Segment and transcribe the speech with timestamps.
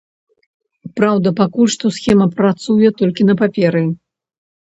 [0.99, 3.83] Праўда, пакуль што схема працуе толькі на паперы.